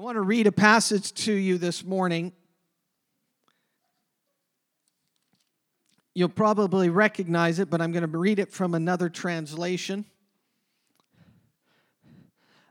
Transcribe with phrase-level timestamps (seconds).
[0.00, 2.32] I want to read a passage to you this morning.
[6.14, 10.06] You'll probably recognize it, but I'm going to read it from another translation.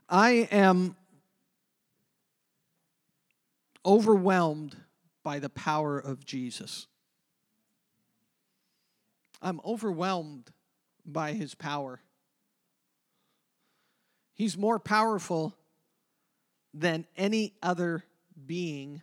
[0.08, 0.96] I am
[3.86, 4.74] overwhelmed
[5.22, 6.88] by the power of Jesus.
[9.40, 10.50] I'm overwhelmed
[11.06, 12.00] by his power.
[14.34, 15.54] He's more powerful
[16.72, 18.04] than any other
[18.46, 19.02] being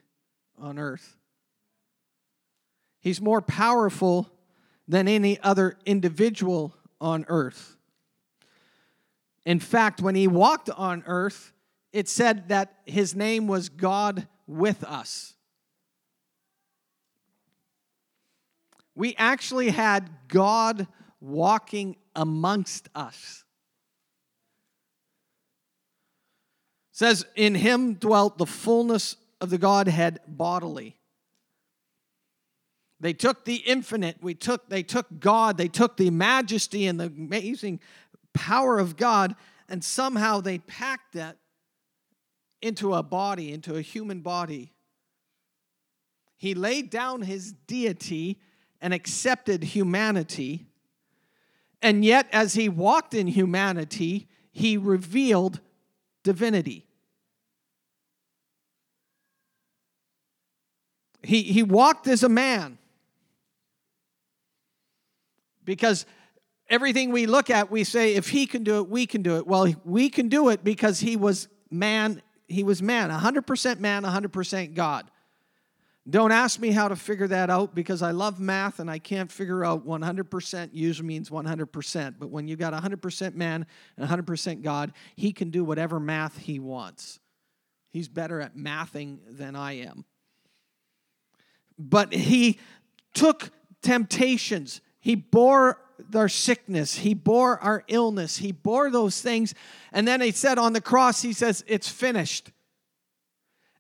[0.57, 1.15] on earth.
[2.99, 4.29] He's more powerful
[4.87, 7.77] than any other individual on earth.
[9.45, 11.53] In fact, when he walked on earth,
[11.93, 15.35] it said that his name was God with us.
[18.95, 20.87] We actually had God
[21.21, 23.43] walking amongst us.
[26.97, 30.97] Says in him dwelt the fullness of the Godhead bodily.
[32.99, 37.05] They took the infinite, we took they took God, they took the majesty and the
[37.05, 37.81] amazing
[38.33, 39.35] power of God
[39.69, 41.37] and somehow they packed that
[42.63, 44.73] into a body, into a human body.
[46.35, 48.41] He laid down his deity
[48.81, 50.65] and accepted humanity.
[51.79, 55.59] And yet, as he walked in humanity, he revealed
[56.23, 56.86] divinity.
[61.27, 62.77] He, he walked as a man.
[65.65, 66.05] Because
[66.69, 69.45] everything we look at, we say, if he can do it, we can do it.
[69.45, 72.21] Well, we can do it because he was man.
[72.47, 75.11] He was man, 100% man, 100% God.
[76.09, 79.29] Don't ask me how to figure that out because I love math and I can't
[79.29, 82.15] figure out 100% usually means 100%.
[82.17, 83.65] But when you got 100% man
[83.97, 87.19] and 100% God, he can do whatever math he wants.
[87.89, 90.05] He's better at mathing than I am.
[91.77, 92.59] But he
[93.13, 95.79] took temptations, he bore
[96.13, 99.53] our sickness, he bore our illness, he bore those things.
[99.91, 102.51] And then he said on the cross, he says, It's finished.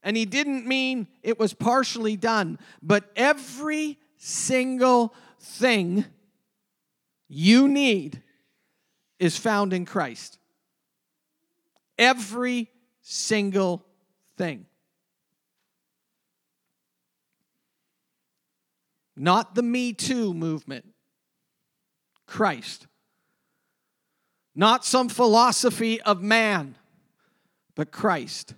[0.03, 6.05] And he didn't mean it was partially done, but every single thing
[7.27, 8.21] you need
[9.19, 10.39] is found in Christ.
[11.97, 12.69] Every
[13.01, 13.83] single
[14.37, 14.65] thing.
[19.17, 20.85] Not the Me Too movement,
[22.27, 22.87] Christ.
[24.55, 26.75] Not some philosophy of man,
[27.75, 28.53] but Christ.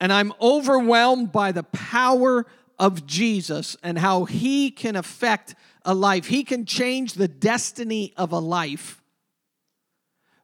[0.00, 2.46] And I'm overwhelmed by the power
[2.78, 6.26] of Jesus and how he can affect a life.
[6.26, 9.02] He can change the destiny of a life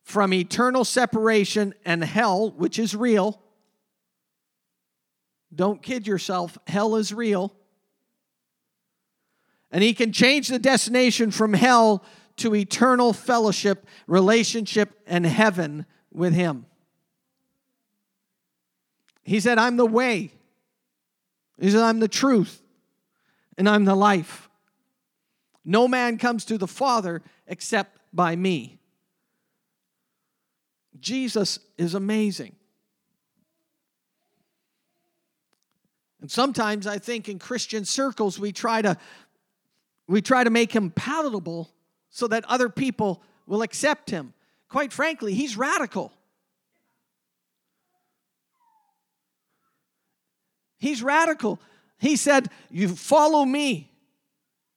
[0.02, 3.40] from eternal separation and hell, which is real.
[5.54, 7.54] Don't kid yourself, hell is real.
[9.70, 12.04] And he can change the destination from hell
[12.36, 16.66] to eternal fellowship, relationship, and heaven with him.
[19.22, 20.32] He said, I'm the way.
[21.60, 22.62] He said, I'm the truth,
[23.56, 24.48] and I'm the life.
[25.64, 28.80] No man comes to the Father except by me.
[30.98, 32.56] Jesus is amazing.
[36.22, 38.96] And sometimes I think in Christian circles we try to
[40.06, 41.68] we try to make him palatable
[42.10, 44.32] so that other people will accept him.
[44.68, 46.12] Quite frankly, he's radical.
[50.78, 51.60] He's radical.
[51.98, 53.90] He said, You follow me.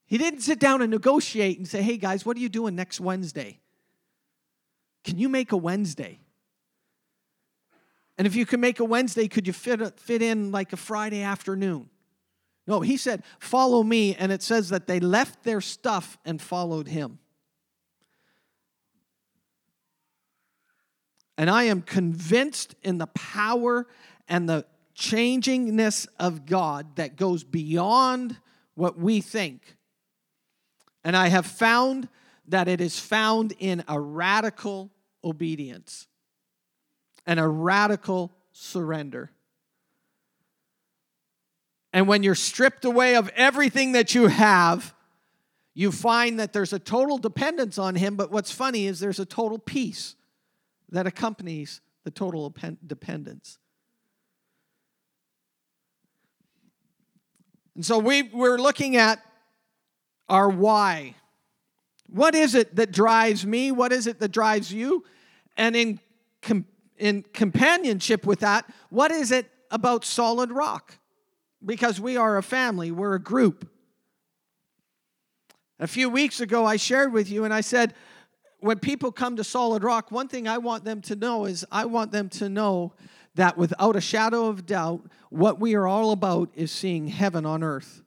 [0.08, 3.00] He didn't sit down and negotiate and say, Hey guys, what are you doing next
[3.00, 3.60] Wednesday?
[5.04, 6.20] Can you make a Wednesday?
[8.18, 11.22] And if you can make a Wednesday, could you fit, fit in like a Friday
[11.22, 11.90] afternoon?
[12.68, 14.16] No, he said, Follow me.
[14.16, 17.20] And it says that they left their stuff and followed him.
[21.38, 23.88] And I am convinced in the power
[24.28, 28.38] and the changingness of God that goes beyond
[28.76, 29.76] what we think.
[31.04, 32.08] And I have found
[32.48, 34.92] that it is found in a radical
[35.24, 36.08] obedience
[37.26, 39.32] and a radical surrender.
[41.94, 44.94] And when you're stripped away of everything that you have,
[45.74, 48.16] you find that there's a total dependence on Him.
[48.16, 50.16] But what's funny is there's a total peace
[50.90, 52.54] that accompanies the total
[52.86, 53.58] dependence.
[57.76, 59.20] And so we, we're looking at
[60.30, 61.16] our why.
[62.08, 63.72] What is it that drives me?
[63.72, 65.04] What is it that drives you?
[65.58, 66.00] And in,
[66.98, 70.98] in companionship with that, what is it about solid rock?
[71.64, 73.70] Because we are a family, we're a group.
[75.80, 77.94] A few weeks ago, I shared with you and I said,
[78.60, 81.86] when people come to solid rock, one thing I want them to know is I
[81.86, 82.94] want them to know
[83.36, 87.62] that without a shadow of doubt, what we are all about is seeing heaven on
[87.62, 88.02] earth.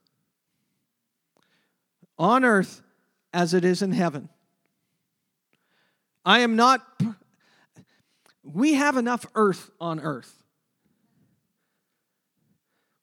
[2.17, 2.81] On earth
[3.31, 4.29] as it is in heaven.
[6.25, 6.81] I am not,
[8.53, 10.43] we have enough earth on earth.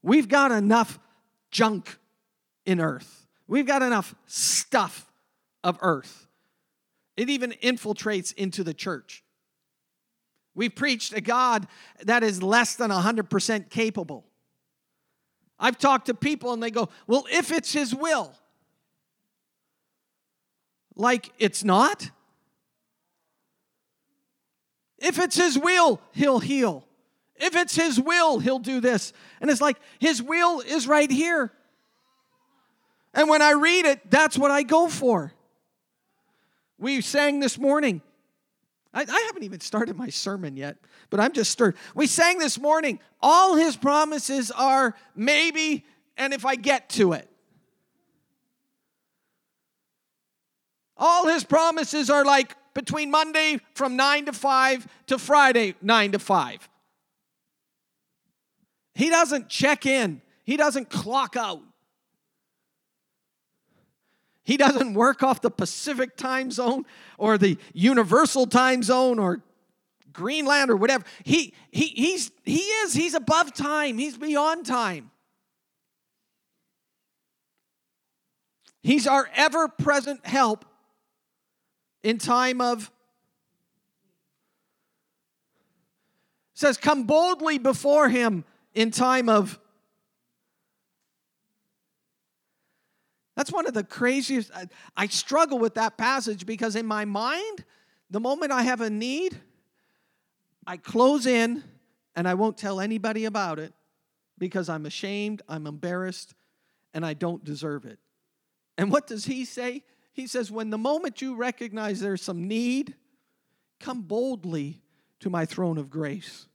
[0.03, 0.99] We've got enough
[1.51, 1.99] junk
[2.65, 3.27] in earth.
[3.49, 5.11] We've got enough stuff
[5.63, 6.27] of earth.
[7.17, 9.25] It even infiltrates into the church.
[10.55, 11.67] We've preached a God
[12.05, 14.25] that is less than 100% capable.
[15.59, 18.33] I've talked to people and they go, Well, if it's His will,
[20.95, 22.11] like it's not.
[24.99, 26.85] If it's His will, He'll heal.
[27.37, 29.13] If it's His will, He'll do this.
[29.41, 31.53] And it's like His will is right here.
[33.15, 35.33] And when I read it, that's what I go for.
[36.79, 38.03] We sang this morning.
[38.93, 40.77] I, I, haven't even started my sermon yet,
[41.11, 41.77] but I'm just stirred.
[41.95, 42.99] We sang this morning.
[43.21, 45.85] All his promises are maybe,
[46.17, 47.29] and if I get to it.
[50.97, 56.19] All his promises are like between Monday from 9 to 5 to Friday 9 to
[56.19, 56.69] 5.
[58.95, 61.63] He doesn't check in, he doesn't clock out.
[64.45, 66.85] He doesn't work off the Pacific time zone
[67.19, 69.43] or the universal time zone or
[70.13, 71.05] Greenland or whatever.
[71.25, 75.11] He, he, he's, he is, he's above time, he's beyond time.
[78.83, 80.65] He's our ever present help
[82.07, 82.89] in time of
[86.55, 88.45] says come boldly before him
[88.75, 89.59] in time of
[93.35, 94.51] That's one of the craziest.
[94.55, 94.67] I,
[94.97, 97.67] I, struggle with that passage because in my mind,
[98.09, 99.39] the moment I have a need,
[100.67, 101.63] I close in
[102.15, 103.75] and I won't tell anybody about it
[104.39, 106.35] because I'm ashamed, I'm embarrassed,
[106.95, 107.99] and I don't deserve it.
[108.79, 109.83] And what does he say?
[110.17, 112.95] He says, When the moment you recognize there's some need,
[113.79, 114.81] come boldly
[115.21, 116.47] to my throne of grace.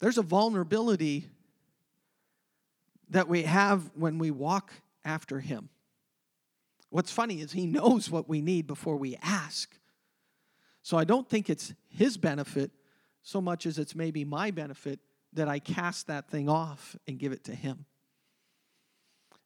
[0.00, 1.28] There's a vulnerability
[3.10, 4.72] that we have when we walk
[5.04, 5.68] after Him.
[6.90, 9.78] What's funny is He knows what we need before we ask.
[10.82, 12.72] So I don't think it's His benefit
[13.22, 14.98] so much as it's maybe my benefit
[15.34, 17.84] that I cast that thing off and give it to Him.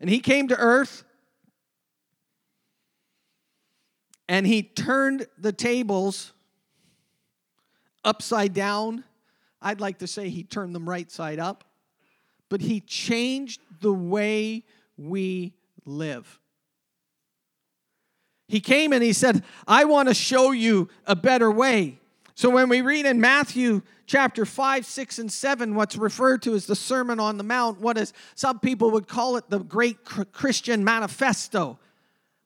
[0.02, 1.04] And He came to earth
[4.28, 6.34] and He turned the tables
[8.04, 9.04] upside down.
[9.62, 11.64] I'd like to say He turned them right side up
[12.52, 14.62] but he changed the way
[14.98, 15.54] we
[15.86, 16.38] live.
[18.46, 21.98] He came and he said, I want to show you a better way.
[22.34, 26.66] So when we read in Matthew chapter 5, 6, and 7, what's referred to as
[26.66, 30.82] the Sermon on the Mount, what is some people would call it the great Christian
[30.82, 31.78] manifesto.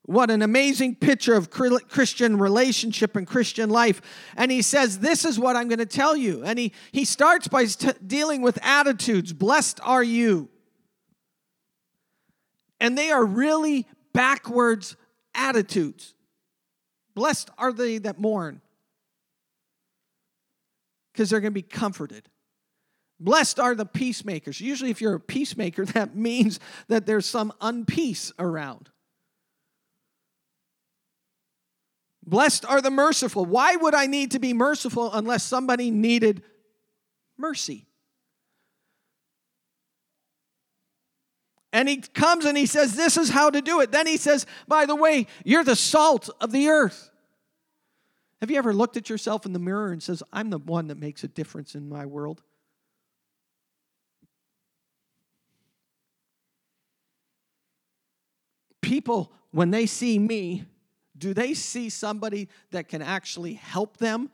[0.02, 4.00] What an amazing picture of Christian relationship and Christian life.
[4.36, 6.44] And he says, This is what I'm going to tell you.
[6.44, 9.32] And he, he starts by t- dealing with attitudes.
[9.32, 10.48] Blessed are you.
[12.78, 14.96] And they are really backwards
[15.34, 16.14] attitudes.
[17.16, 18.60] Blessed are they that mourn,
[21.17, 22.29] because they're going to be comforted.
[23.19, 24.61] Blessed are the peacemakers.
[24.61, 28.91] Usually, if you're a peacemaker, that means that there's some unpeace around.
[32.23, 33.46] Blessed are the merciful.
[33.46, 36.43] Why would I need to be merciful unless somebody needed
[37.39, 37.87] mercy?
[41.73, 43.93] And he comes and he says, This is how to do it.
[43.93, 47.11] Then he says, By the way, you're the salt of the earth.
[48.40, 50.98] Have you ever looked at yourself in the mirror and says, I'm the one that
[50.98, 52.43] makes a difference in my world?
[58.82, 60.64] People, when they see me,
[61.16, 64.31] do they see somebody that can actually help them?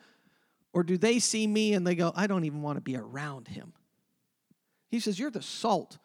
[0.72, 3.48] Or do they see me and they go, I don't even want to be around
[3.48, 3.72] him?
[4.90, 5.98] He says, You're the salt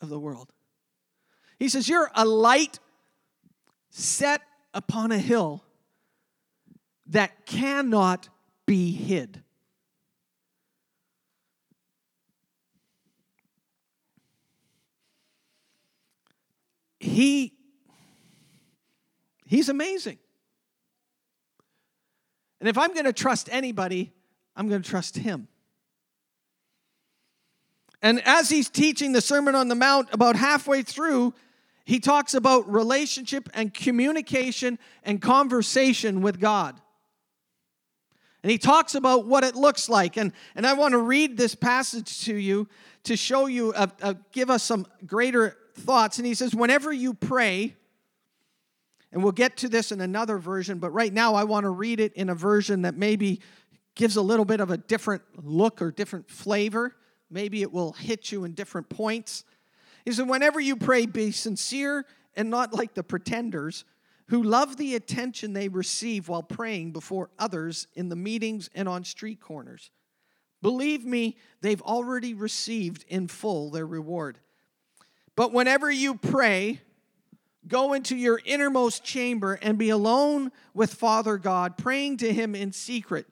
[0.00, 0.52] of the world.
[1.58, 2.78] He says, You're a light
[3.90, 5.64] set upon a hill
[7.12, 8.28] that cannot
[8.66, 9.42] be hid.
[17.00, 17.54] He
[19.46, 20.18] He's amazing.
[22.58, 24.10] And if I'm going to trust anybody,
[24.56, 25.46] I'm going to trust him.
[28.00, 31.34] And as he's teaching the Sermon on the Mount, about halfway through,
[31.84, 36.80] he talks about relationship and communication and conversation with God.
[38.42, 40.16] And he talks about what it looks like.
[40.16, 42.68] And, and I want to read this passage to you
[43.04, 46.18] to show you, uh, uh, give us some greater thoughts.
[46.18, 47.76] And he says, Whenever you pray,
[49.12, 52.00] and we'll get to this in another version, but right now I want to read
[52.00, 53.40] it in a version that maybe
[53.94, 56.96] gives a little bit of a different look or different flavor.
[57.30, 59.44] Maybe it will hit you in different points.
[60.04, 63.84] He said, Whenever you pray, be sincere and not like the pretenders
[64.32, 69.04] who love the attention they receive while praying before others in the meetings and on
[69.04, 69.90] street corners.
[70.62, 74.38] Believe me, they've already received in full their reward.
[75.36, 76.80] But whenever you pray,
[77.68, 82.72] go into your innermost chamber and be alone with Father God, praying to Him in
[82.72, 83.26] secret.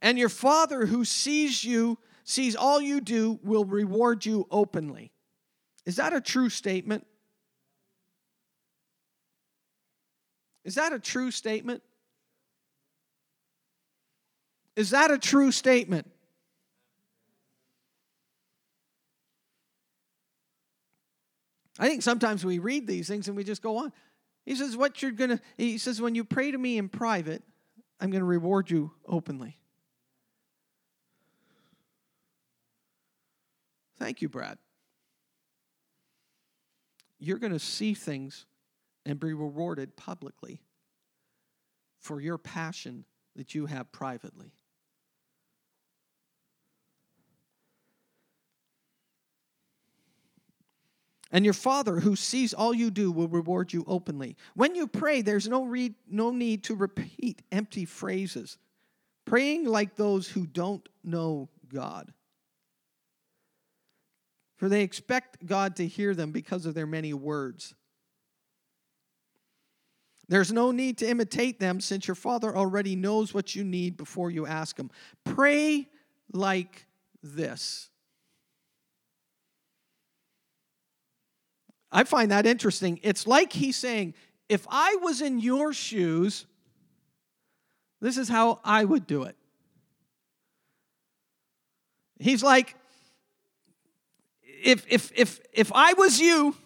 [0.00, 5.12] And your Father who sees you, sees all you do, will reward you openly.
[5.84, 7.06] Is that a true statement?
[10.66, 11.80] Is that a true statement?
[14.74, 16.10] Is that a true statement?
[21.78, 23.92] I think sometimes we read these things and we just go on.
[24.44, 27.44] He says, What you're gonna, he says, when you pray to me in private,
[28.00, 29.56] I'm gonna reward you openly.
[34.00, 34.58] Thank you, Brad.
[37.20, 38.46] You're gonna see things
[39.06, 40.60] and be rewarded publicly
[42.00, 43.04] for your passion
[43.36, 44.52] that you have privately.
[51.32, 54.36] And your Father, who sees all you do, will reward you openly.
[54.54, 58.58] When you pray, there's no, re- no need to repeat empty phrases,
[59.24, 62.12] praying like those who don't know God.
[64.56, 67.74] For they expect God to hear them because of their many words.
[70.28, 74.30] There's no need to imitate them since your Father already knows what you need before
[74.30, 74.90] you ask Him.
[75.24, 75.88] Pray
[76.32, 76.86] like
[77.22, 77.90] this.
[81.92, 82.98] I find that interesting.
[83.02, 84.14] It's like He's saying,
[84.48, 86.46] if I was in your shoes,
[88.00, 89.36] this is how I would do it.
[92.18, 92.74] He's like,
[94.42, 96.56] if, if, if, if I was you,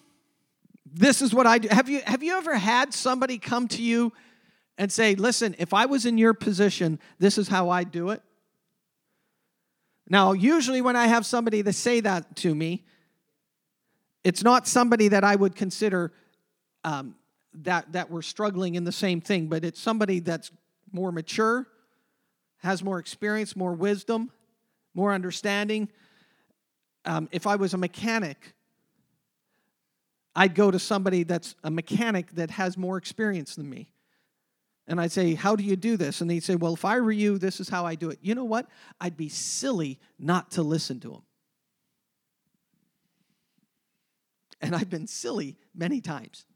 [0.93, 1.69] this is what I do.
[1.69, 4.13] Have you, have you ever had somebody come to you
[4.77, 8.23] and say, listen, if I was in your position, this is how I do it?
[10.09, 12.85] Now, usually when I have somebody to say that to me,
[14.25, 16.13] it's not somebody that I would consider
[16.83, 17.15] um,
[17.55, 20.51] that, that we're struggling in the same thing, but it's somebody that's
[20.93, 21.67] more mature,
[22.59, 24.31] has more experience, more wisdom,
[24.95, 25.89] more understanding.
[27.05, 28.55] Um, if I was a mechanic,
[30.41, 33.93] I'd go to somebody that's a mechanic that has more experience than me.
[34.87, 36.23] And I'd say, How do you do this?
[36.23, 38.21] And they'd say, Well, if I were you, this is how I do it.
[38.23, 38.67] You know what?
[38.99, 41.23] I'd be silly not to listen to them.
[44.63, 46.47] And I've been silly many times.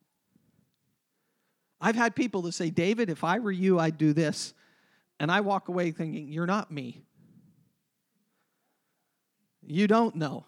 [1.79, 4.55] I've had people that say, David, if I were you, I'd do this.
[5.21, 7.03] And I walk away thinking, You're not me.
[9.61, 10.47] You don't know.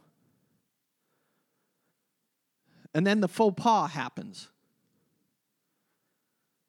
[2.97, 4.49] And then the faux pas happens.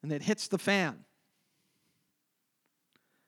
[0.02, 1.06] And it hits the fan.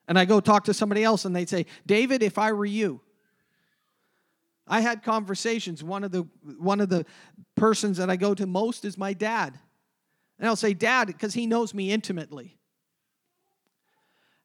[0.07, 3.01] And I go talk to somebody else and they say, David, if I were you,
[4.67, 5.83] I had conversations.
[5.83, 6.27] One of the
[6.59, 7.07] one of the
[7.55, 9.57] persons that I go to most is my dad.
[10.37, 12.59] And I'll say, Dad, because he knows me intimately.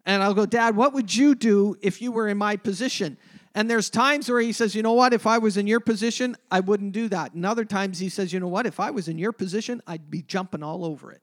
[0.07, 3.19] And I'll go, Dad, what would you do if you were in my position?
[3.57, 6.37] And there's times where he says, you know what, if I was in your position,
[6.51, 7.33] I wouldn't do that.
[7.33, 10.11] And other times he says, you know what, if I was in your position, I'd
[10.11, 11.23] be jumping all over it.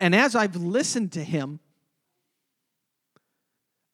[0.00, 1.60] And as I've listened to him,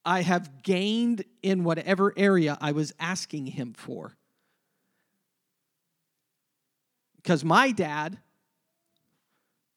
[0.06, 4.16] I have gained in whatever area I was asking him for.
[7.16, 8.16] Because my dad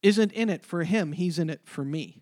[0.02, 2.22] isn't in it for him, he's in it for me.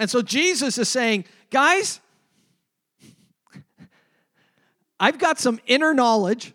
[0.00, 2.00] And so Jesus is saying, guys,
[4.98, 6.54] I've got some inner knowledge.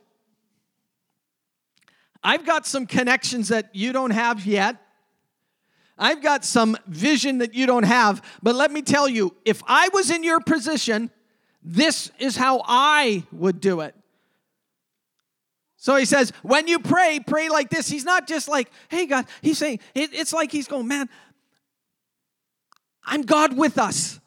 [2.23, 4.77] I've got some connections that you don't have yet.
[5.95, 8.23] I've got some vision that you don't have.
[8.41, 11.11] But let me tell you, if I was in your position,
[11.61, 13.93] this is how I would do it.
[15.77, 17.87] So he says, when you pray, pray like this.
[17.87, 19.27] He's not just like, hey, God.
[19.43, 21.09] He's saying, it, it's like he's going, man,
[23.05, 24.19] I'm God with us.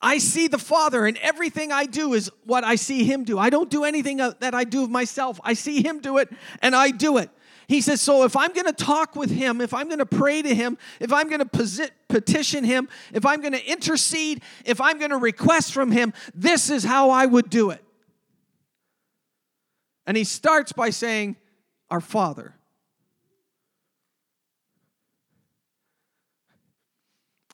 [0.00, 3.38] I see the Father, and everything I do is what I see Him do.
[3.38, 5.40] I don't do anything that I do of myself.
[5.42, 6.28] I see Him do it,
[6.62, 7.30] and I do it.
[7.66, 10.40] He says, So if I'm going to talk with Him, if I'm going to pray
[10.40, 14.98] to Him, if I'm going to petition Him, if I'm going to intercede, if I'm
[14.98, 17.84] going to request from Him, this is how I would do it.
[20.06, 21.36] And He starts by saying,
[21.90, 22.54] Our Father.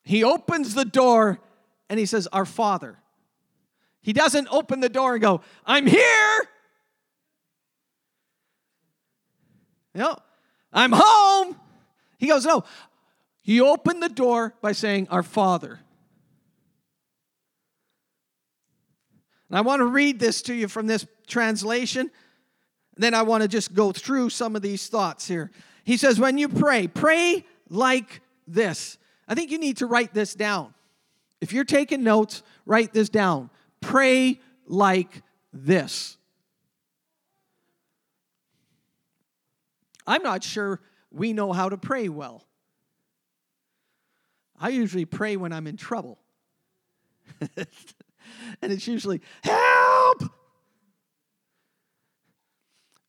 [0.04, 1.40] He opens the door
[1.88, 2.99] and he says, Our Father.
[4.02, 6.49] He doesn't open the door and go, I'm here.
[9.94, 10.16] No,
[10.73, 11.56] I'm home.
[12.18, 12.64] He goes, No.
[13.40, 15.80] He opened the door by saying, Our Father.
[19.49, 22.11] And I want to read this to you from this translation.
[22.96, 25.50] Then I want to just go through some of these thoughts here.
[25.84, 28.99] He says, When you pray, pray like this.
[29.26, 30.75] I think you need to write this down.
[31.40, 33.50] If you're taking notes, write this down.
[33.81, 36.16] Pray like this.
[40.07, 42.45] I'm not sure we know how to pray well.
[44.59, 46.19] I usually pray when I'm in trouble.
[47.40, 47.66] and
[48.73, 50.23] it's usually, help!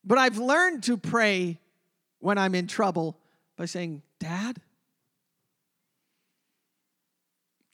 [0.04, 1.60] But I've learned to pray
[2.20, 3.18] when I'm in trouble
[3.58, 4.60] by saying, Dad,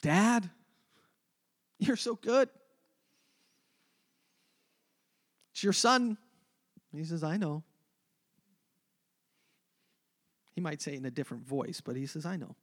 [0.02, 0.50] Dad,
[1.80, 2.50] you're so good.
[5.54, 6.18] It's your son.
[6.92, 7.64] He says, I know.
[10.54, 12.56] He might say it in a different voice, but he says, I know.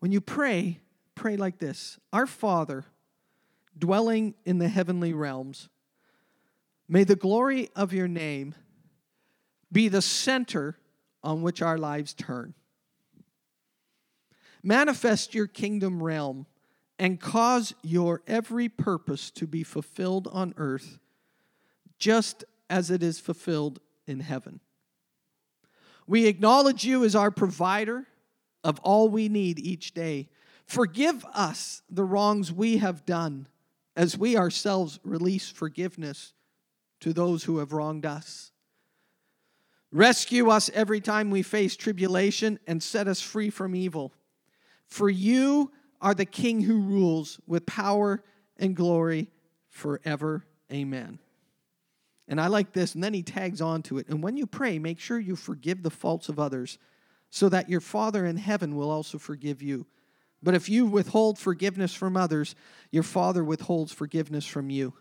[0.00, 0.80] When you pray,
[1.14, 2.84] pray like this Our Father,
[3.78, 5.68] dwelling in the heavenly realms,
[6.88, 8.54] may the glory of your name
[9.70, 10.76] be the center
[11.22, 12.54] on which our lives turn.
[14.62, 16.46] Manifest your kingdom realm
[16.98, 20.98] and cause your every purpose to be fulfilled on earth
[21.98, 24.60] just as it is fulfilled in heaven.
[26.06, 28.06] We acknowledge you as our provider
[28.64, 30.28] of all we need each day.
[30.66, 33.46] Forgive us the wrongs we have done
[33.96, 36.32] as we ourselves release forgiveness
[37.00, 38.52] to those who have wronged us.
[39.90, 44.12] Rescue us every time we face tribulation and set us free from evil.
[44.92, 48.22] For you are the King who rules with power
[48.58, 49.30] and glory
[49.70, 50.44] forever.
[50.70, 51.18] Amen.
[52.28, 52.94] And I like this.
[52.94, 54.08] And then he tags on to it.
[54.10, 56.76] And when you pray, make sure you forgive the faults of others,
[57.30, 59.86] so that your Father in heaven will also forgive you.
[60.42, 62.54] But if you withhold forgiveness from others,
[62.90, 64.92] your Father withholds forgiveness from you.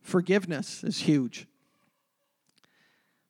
[0.00, 1.46] Forgiveness is huge.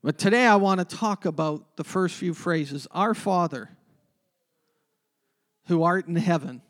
[0.02, 3.76] But today I want to talk about the first few phrases Our Father
[5.66, 6.62] who art in heaven.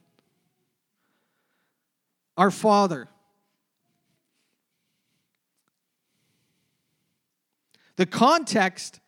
[2.37, 3.09] Our Father.
[7.96, 9.00] The context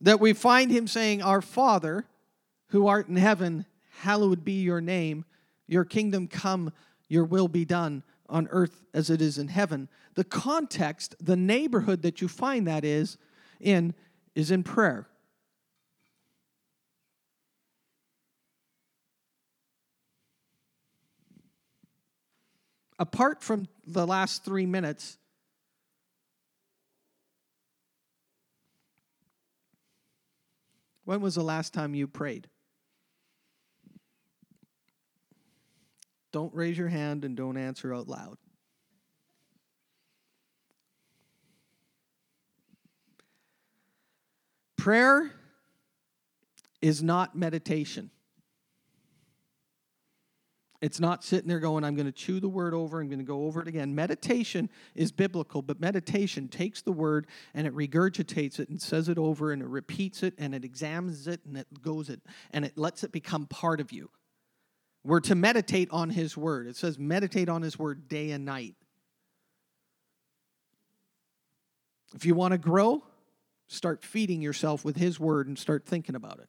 [0.00, 2.06] that we find him saying, Our Father,
[2.68, 3.66] who art in heaven,
[4.00, 5.24] hallowed be your name,
[5.66, 6.72] your kingdom come,
[7.08, 9.88] your will be done on earth as it is in heaven.
[10.14, 13.18] The context, the neighborhood that you find that is
[13.60, 13.94] in,
[14.34, 15.06] is in prayer.
[23.02, 25.18] Apart from the last three minutes,
[31.04, 32.46] when was the last time you prayed?
[36.30, 38.38] Don't raise your hand and don't answer out loud.
[44.76, 45.32] Prayer
[46.80, 48.12] is not meditation.
[50.82, 53.24] It's not sitting there going, I'm going to chew the word over, I'm going to
[53.24, 53.94] go over it again.
[53.94, 59.16] Meditation is biblical, but meditation takes the word and it regurgitates it and says it
[59.16, 62.76] over and it repeats it and it examines it and it goes it and it
[62.76, 64.10] lets it become part of you.
[65.04, 66.66] We're to meditate on his word.
[66.66, 68.74] It says meditate on his word day and night.
[72.12, 73.04] If you want to grow,
[73.68, 76.48] start feeding yourself with his word and start thinking about it.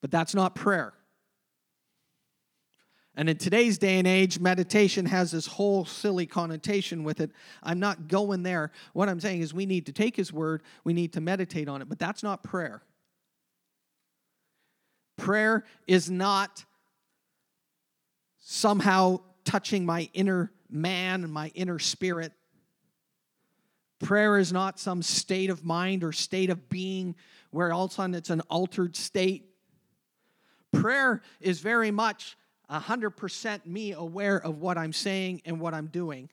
[0.00, 0.94] But that's not prayer.
[3.16, 7.30] And in today's day and age, meditation has this whole silly connotation with it.
[7.62, 8.72] I'm not going there.
[8.92, 11.80] What I'm saying is we need to take His word, we need to meditate on
[11.80, 12.82] it, but that's not prayer.
[15.16, 16.64] Prayer is not
[18.40, 22.32] somehow touching my inner man and my inner spirit.
[24.00, 27.14] Prayer is not some state of mind or state of being
[27.50, 29.46] where all of a sudden it's an altered state.
[30.72, 32.36] Prayer is very much
[32.70, 36.30] 100% me aware of what I'm saying and what I'm doing.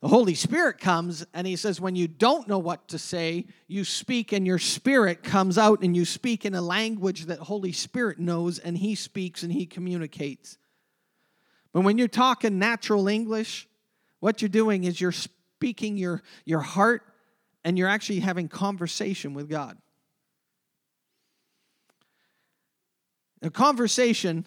[0.00, 3.84] The Holy Spirit comes and He says, when you don't know what to say, you
[3.84, 8.18] speak and your spirit comes out and you speak in a language that Holy Spirit
[8.18, 10.56] knows and He speaks and He communicates.
[11.72, 13.68] But when you're talking natural English,
[14.20, 17.02] what you're doing is you're speaking your, your heart
[17.64, 19.76] and you're actually having conversation with God.
[23.42, 24.46] A conversation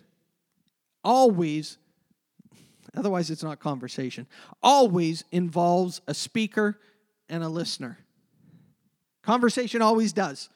[1.03, 1.77] always
[2.95, 4.27] Otherwise, it's not conversation.
[4.61, 6.79] Always involves a speaker
[7.29, 7.97] and a listener.
[9.21, 10.49] Conversation always does.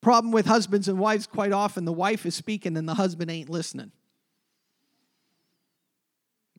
[0.00, 3.50] Problem with husbands and wives quite often the wife is speaking and the husband ain't
[3.50, 3.90] listening.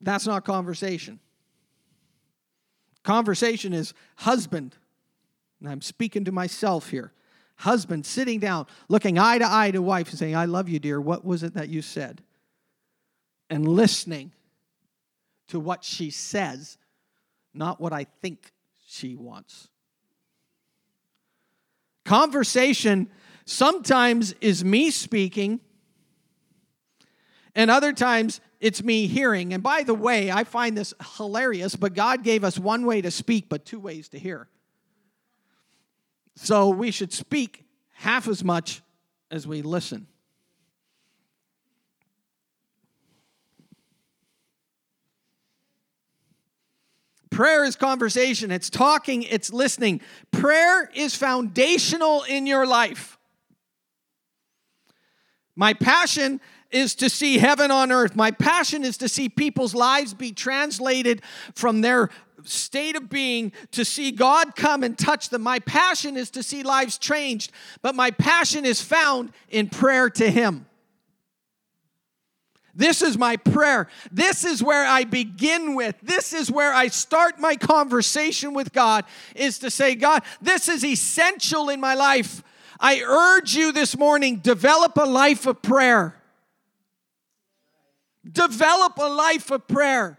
[0.02, 1.20] That's not conversation.
[3.04, 4.76] Conversation is husband,
[5.60, 7.14] and I'm speaking to myself here.
[7.56, 11.02] Husband sitting down, looking eye to eye to wife and saying, I love you, dear.
[11.02, 12.22] What was it that you said?
[13.50, 14.32] And listening
[15.48, 16.78] to what she says,
[17.54, 18.52] not what I think
[18.88, 19.68] she wants.
[22.06, 23.10] Conversation
[23.46, 25.60] sometimes is me speaking,
[27.56, 29.54] and other times it's me hearing.
[29.54, 33.12] And by the way, I find this hilarious, but God gave us one way to
[33.12, 34.48] speak, but two ways to hear.
[36.36, 38.82] So we should speak half as much
[39.32, 40.08] as we listen.
[47.40, 50.02] Prayer is conversation, it's talking, it's listening.
[50.30, 53.18] Prayer is foundational in your life.
[55.56, 58.14] My passion is to see heaven on earth.
[58.14, 61.22] My passion is to see people's lives be translated
[61.56, 62.10] from their
[62.44, 65.42] state of being to see God come and touch them.
[65.42, 70.30] My passion is to see lives changed, but my passion is found in prayer to
[70.30, 70.66] Him.
[72.80, 73.90] This is my prayer.
[74.10, 75.98] This is where I begin with.
[76.02, 79.04] This is where I start my conversation with God
[79.36, 82.42] is to say, God, this is essential in my life.
[82.80, 86.16] I urge you this morning, develop a life of prayer.
[88.32, 90.18] Develop a life of prayer.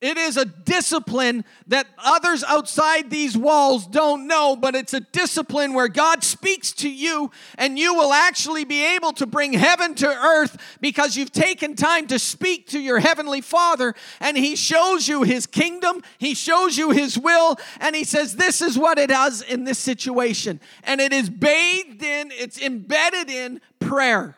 [0.00, 5.74] It is a discipline that others outside these walls don't know, but it's a discipline
[5.74, 10.06] where God speaks to you and you will actually be able to bring heaven to
[10.06, 15.24] earth because you've taken time to speak to your heavenly Father and He shows you
[15.24, 19.42] His kingdom, He shows you His will, and He says, This is what it does
[19.42, 20.60] in this situation.
[20.84, 24.36] And it is bathed in, it's embedded in prayer.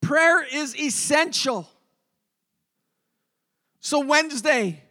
[0.00, 1.68] Prayer is essential.
[3.80, 4.82] So, Wednesday,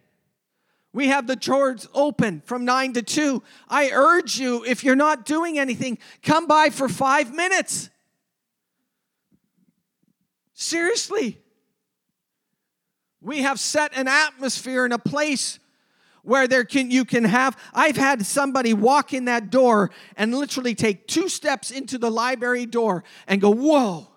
[0.92, 3.44] we have the chores open from 9 to 2.
[3.70, 7.90] I urge you, if you're not doing anything, come by for five minutes.
[10.54, 11.40] Seriously.
[13.22, 15.60] We have set an atmosphere in a place
[16.24, 20.76] where there can you can have I've had somebody walk in that door and literally
[20.76, 24.08] take two steps into the library door and go, "Whoa."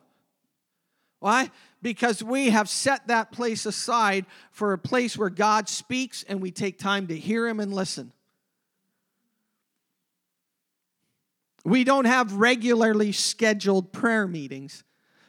[1.20, 1.50] Why?
[1.82, 6.50] Because we have set that place aside for a place where God speaks and we
[6.50, 8.12] take time to hear Him and listen.
[11.64, 14.84] We don't have regularly scheduled prayer meetings,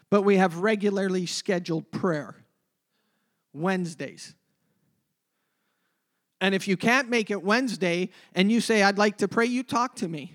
[0.10, 2.36] but we have regularly scheduled prayer
[3.54, 4.34] Wednesdays.
[6.42, 9.64] And if you can't make it Wednesday and you say, I'd like to pray, you
[9.64, 10.34] talk to me.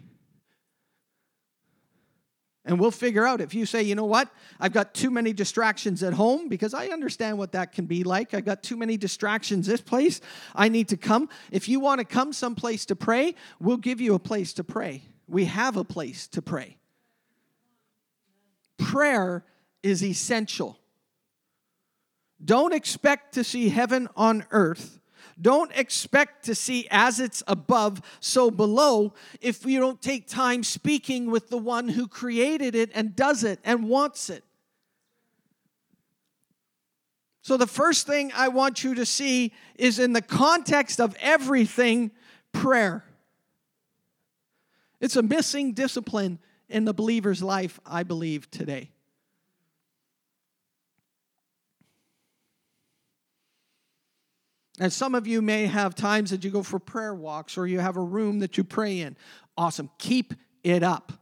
[2.68, 4.28] And we'll figure out if you say, you know what,
[4.61, 8.35] I've got too many distractions at home, because I understand what that can be like.
[8.35, 10.20] I've got too many distractions this place.
[10.54, 11.31] I need to come.
[11.50, 15.02] If you want to come someplace to pray, we'll give you a place to pray.
[15.26, 16.76] We have a place to pray.
[18.76, 19.46] Prayer
[19.83, 20.78] is essential.
[22.44, 25.00] Don't expect to see heaven on earth
[25.40, 31.31] don't expect to see as it's above, so below, if you don't take time speaking
[31.31, 34.44] with the one who created it and does it and wants it.
[37.42, 42.11] So, the first thing I want you to see is in the context of everything,
[42.52, 43.04] prayer.
[45.00, 48.90] It's a missing discipline in the believer's life, I believe, today.
[54.80, 57.80] And some of you may have times that you go for prayer walks or you
[57.80, 59.16] have a room that you pray in.
[59.56, 59.90] Awesome.
[59.98, 61.12] Keep it up.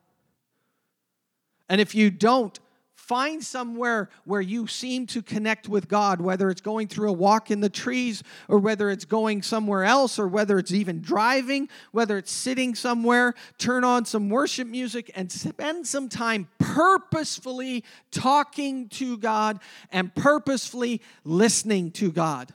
[1.68, 2.58] And if you don't,
[3.06, 7.52] Find somewhere where you seem to connect with God, whether it's going through a walk
[7.52, 12.18] in the trees, or whether it's going somewhere else, or whether it's even driving, whether
[12.18, 13.34] it's sitting somewhere.
[13.58, 19.60] Turn on some worship music and spend some time purposefully talking to God
[19.92, 22.52] and purposefully listening to God.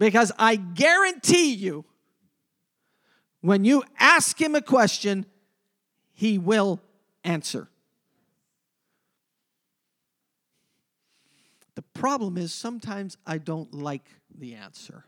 [0.00, 1.84] Because I guarantee you,
[3.42, 5.26] when you ask Him a question,
[6.14, 6.80] He will
[7.22, 7.68] answer.
[11.74, 15.04] The problem is sometimes I don't like the answer.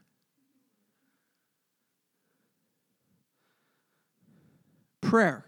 [5.01, 5.47] Prayer.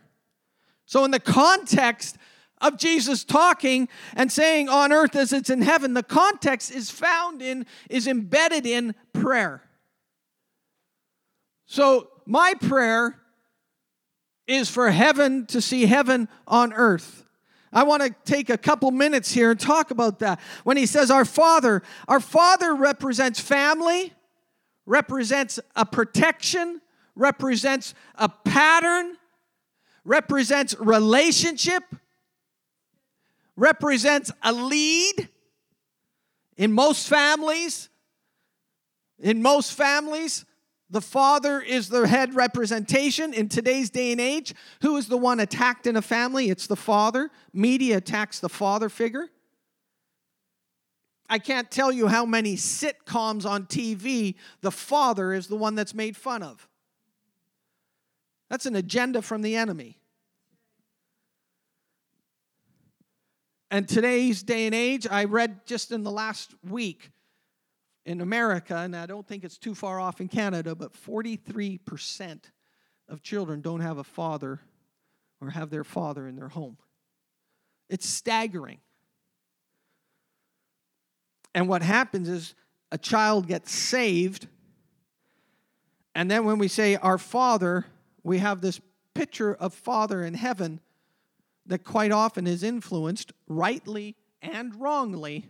[0.86, 2.16] So, in the context
[2.64, 7.42] of Jesus talking and saying on earth as it's in heaven, the context is found
[7.42, 9.62] in, is embedded in prayer.
[11.66, 13.20] So, my prayer
[14.46, 17.24] is for heaven to see heaven on earth.
[17.72, 20.40] I want to take a couple minutes here and talk about that.
[20.62, 24.12] When he says our Father, our Father represents family,
[24.86, 26.80] represents a protection,
[27.14, 29.16] represents a pattern,
[30.04, 31.82] represents relationship,
[33.56, 35.28] represents a lead.
[36.56, 37.88] In most families,
[39.18, 40.44] in most families,
[40.90, 44.54] the father is the head representation in today's day and age.
[44.82, 46.50] Who is the one attacked in a family?
[46.50, 47.30] It's the father.
[47.52, 49.28] Media attacks the father figure.
[51.28, 55.94] I can't tell you how many sitcoms on TV the father is the one that's
[55.94, 56.68] made fun of.
[58.50, 59.98] That's an agenda from the enemy.
[63.70, 67.10] And today's day and age, I read just in the last week
[68.06, 72.40] in America, and I don't think it's too far off in Canada, but 43%
[73.08, 74.60] of children don't have a father
[75.40, 76.76] or have their father in their home.
[77.88, 78.78] It's staggering.
[81.54, 82.54] And what happens is
[82.92, 84.48] a child gets saved,
[86.14, 87.86] and then when we say our Father,
[88.22, 88.80] we have this
[89.14, 90.80] picture of Father in heaven
[91.66, 95.48] that quite often is influenced, rightly and wrongly,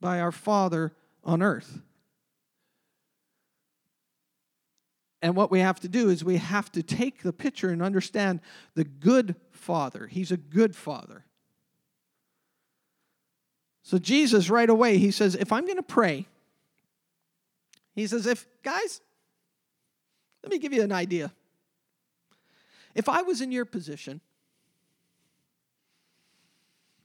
[0.00, 0.92] by our Father
[1.24, 1.80] on earth.
[5.22, 8.40] And what we have to do is we have to take the picture and understand
[8.74, 10.08] the good father.
[10.08, 11.24] He's a good father.
[13.84, 16.26] So, Jesus, right away, he says, if I'm going to pray,
[17.94, 19.00] he says, if, guys,
[20.42, 21.32] let me give you an idea.
[22.94, 24.20] If I was in your position,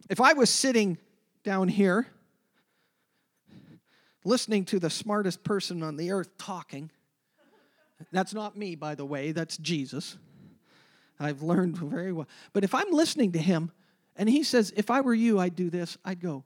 [0.09, 0.97] if I was sitting
[1.43, 2.07] down here,
[4.23, 6.91] listening to the smartest person on the earth talking,
[8.11, 10.17] that's not me, by the way, that's Jesus.
[11.19, 12.27] I've learned very well.
[12.53, 13.71] But if I'm listening to him
[14.15, 16.43] and he says, if I were you, I'd do this, I'd go,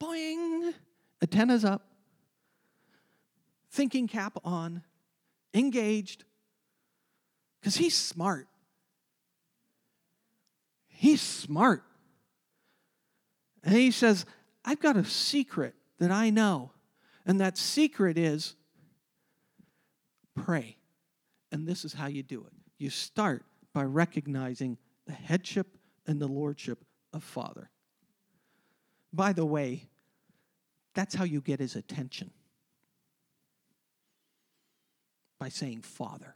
[0.00, 0.74] boing,
[1.22, 1.86] antennas up,
[3.70, 4.82] thinking cap on,
[5.54, 6.24] engaged,
[7.60, 8.46] because he's smart.
[10.88, 11.82] He's smart.
[13.62, 14.26] And he says,
[14.64, 16.72] I've got a secret that I know.
[17.26, 18.54] And that secret is
[20.34, 20.76] pray.
[21.52, 23.44] And this is how you do it you start
[23.74, 27.70] by recognizing the headship and the lordship of Father.
[29.12, 29.88] By the way,
[30.94, 32.30] that's how you get his attention
[35.38, 36.34] by saying Father.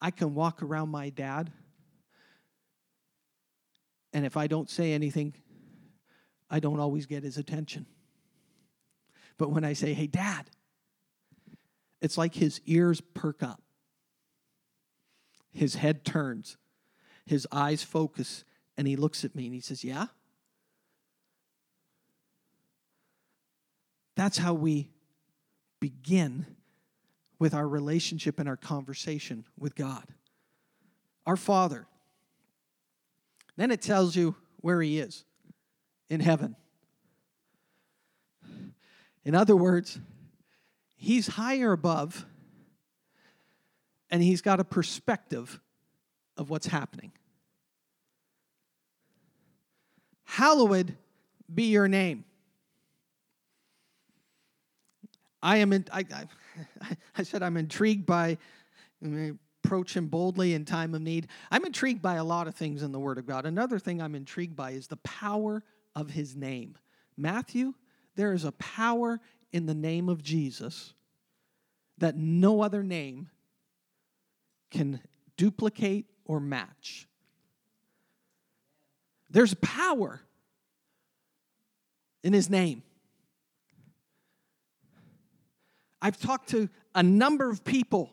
[0.00, 1.52] I can walk around my dad,
[4.12, 5.34] and if I don't say anything,
[6.50, 7.86] I don't always get his attention.
[9.38, 10.50] But when I say, Hey, dad,
[12.00, 13.62] it's like his ears perk up,
[15.52, 16.56] his head turns,
[17.24, 18.44] his eyes focus,
[18.76, 20.06] and he looks at me and he says, Yeah?
[24.16, 24.90] That's how we
[25.80, 26.44] begin
[27.38, 30.04] with our relationship and our conversation with God.
[31.26, 31.86] Our Father.
[33.60, 35.22] Then it tells you where He is
[36.08, 36.56] in heaven.
[39.22, 39.98] In other words,
[40.96, 42.24] he's higher above
[44.10, 45.60] and he's got a perspective
[46.38, 47.12] of what's happening.
[50.24, 50.96] Hallowed
[51.54, 52.24] be your name.
[55.42, 58.38] I am in, I, I, I said I'm intrigued by
[59.70, 61.28] approach him boldly in time of need.
[61.48, 63.46] I'm intrigued by a lot of things in the Word of God.
[63.46, 65.62] Another thing I'm intrigued by is the power
[65.94, 66.76] of his name.
[67.16, 67.74] Matthew,
[68.16, 69.20] there is a power
[69.52, 70.92] in the name of Jesus
[71.98, 73.30] that no other name
[74.72, 74.98] can
[75.36, 77.06] duplicate or match.
[79.30, 80.20] There's power
[82.24, 82.82] in his name.
[86.02, 88.10] I've talked to a number of people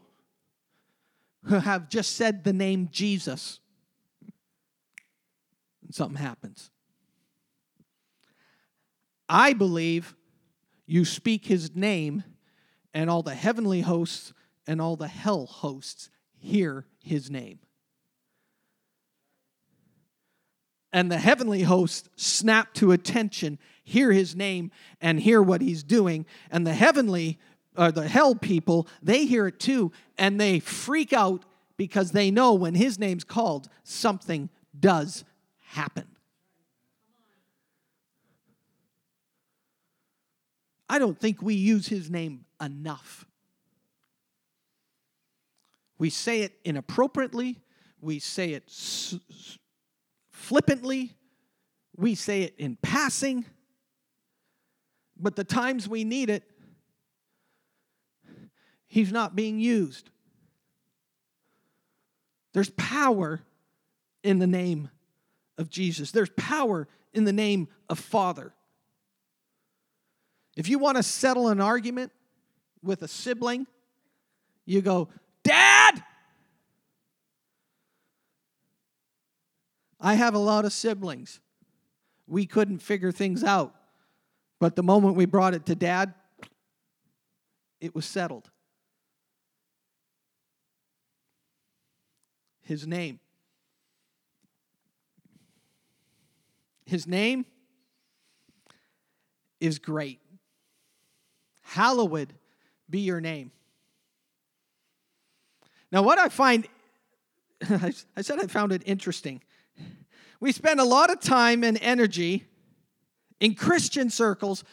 [1.47, 3.60] who have just said the name Jesus,
[5.83, 6.69] and something happens.
[9.29, 10.15] I believe
[10.86, 12.23] you speak his name,
[12.93, 14.33] and all the heavenly hosts
[14.65, 17.60] and all the hell hosts hear his name.
[20.93, 26.25] And the heavenly hosts snap to attention, hear his name, and hear what he's doing.
[26.49, 27.39] And the heavenly,
[27.77, 31.45] or uh, the hell people, they hear it too, and they freak out
[31.77, 35.23] because they know when his name's called, something does
[35.59, 36.07] happen.
[40.89, 43.25] I don't think we use his name enough.
[45.99, 47.59] We say it inappropriately,
[48.01, 48.71] we say it
[50.31, 51.13] flippantly,
[51.95, 53.45] we say it in passing,
[55.19, 56.43] but the times we need it,
[58.88, 60.10] he's not being used.
[62.54, 63.41] There's power
[64.23, 64.89] in the name
[65.58, 66.12] of Jesus.
[66.12, 68.54] There's power in the name of Father.
[70.56, 72.12] If you want to settle an argument
[72.82, 73.67] with a sibling,
[74.65, 75.10] you go,
[75.43, 76.04] Dad!
[80.00, 81.39] I have a lot of siblings.
[82.28, 83.73] We couldn't figure things out.
[84.60, 86.13] But the moment we brought it to dad,
[87.80, 88.50] it was settled.
[92.67, 93.21] His name.
[96.86, 97.45] His name
[99.62, 100.19] is great.
[101.62, 102.34] Hallowed
[102.89, 103.51] be your name.
[105.93, 106.67] Now, what I find,
[107.69, 109.41] I said I found it interesting.
[110.41, 112.47] We spend a lot of time and energy
[113.39, 114.65] in Christian circles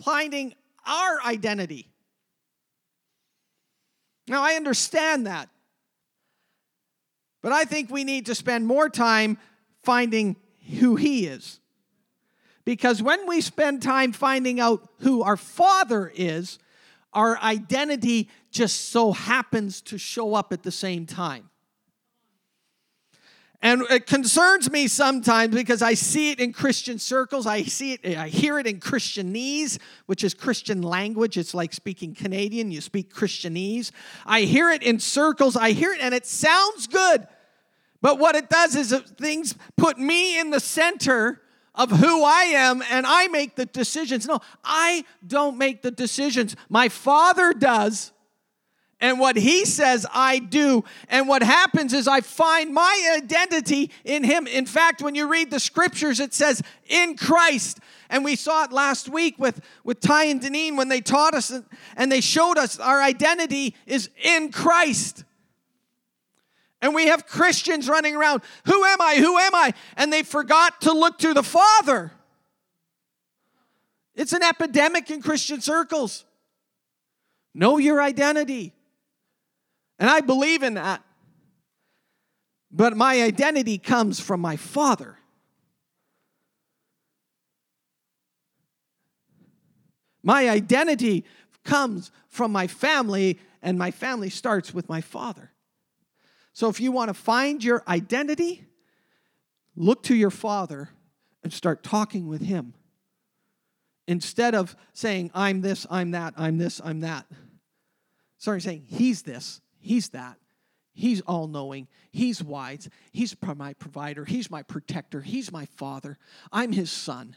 [0.00, 0.54] finding
[0.86, 1.90] our identity.
[4.28, 5.48] Now, I understand that.
[7.46, 9.38] But I think we need to spend more time
[9.84, 10.34] finding
[10.80, 11.60] who He is.
[12.64, 16.58] Because when we spend time finding out who our Father is,
[17.12, 21.48] our identity just so happens to show up at the same time.
[23.62, 27.46] And it concerns me sometimes because I see it in Christian circles.
[27.46, 31.38] I see it, I hear it in Christianese, which is Christian language.
[31.38, 33.92] It's like speaking Canadian, you speak Christianese.
[34.26, 37.28] I hear it in circles, I hear it, and it sounds good.
[38.06, 41.42] But what it does is things put me in the center
[41.74, 44.28] of who I am and I make the decisions.
[44.28, 46.54] No, I don't make the decisions.
[46.68, 48.12] My Father does.
[49.00, 50.84] And what he says, I do.
[51.08, 54.46] And what happens is I find my identity in him.
[54.46, 57.80] In fact, when you read the scriptures, it says, in Christ.
[58.08, 61.52] And we saw it last week with, with Ty and Deneen when they taught us
[61.96, 65.24] and they showed us our identity is in Christ.
[66.82, 69.16] And we have Christians running around, who am I?
[69.16, 69.72] Who am I?
[69.96, 72.12] And they forgot to look to the Father.
[74.14, 76.24] It's an epidemic in Christian circles.
[77.54, 78.74] Know your identity.
[79.98, 81.02] And I believe in that.
[82.70, 85.18] But my identity comes from my Father.
[90.22, 91.24] My identity
[91.64, 95.52] comes from my family, and my family starts with my Father.
[96.56, 98.64] So if you want to find your identity,
[99.76, 100.88] look to your father
[101.44, 102.72] and start talking with him.
[104.08, 107.26] Instead of saying, I'm this, I'm that, I'm this, I'm that.
[108.38, 110.38] Start saying, He's this, He's that.
[110.94, 111.88] He's all knowing.
[112.10, 112.88] He's wise.
[113.12, 114.24] He's my provider.
[114.24, 115.20] He's my protector.
[115.20, 116.16] He's my father.
[116.50, 117.36] I'm his son.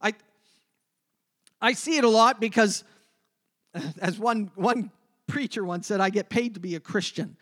[0.00, 0.14] I,
[1.60, 2.84] I see it a lot because,
[4.00, 4.92] as one, one
[5.28, 7.36] preacher once said, I get paid to be a Christian.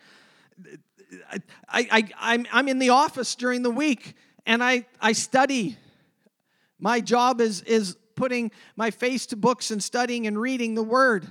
[1.31, 4.15] I, I, I'm, I'm in the office during the week
[4.45, 5.77] and I, I study.
[6.79, 11.27] My job is, is putting my face to books and studying and reading the Word.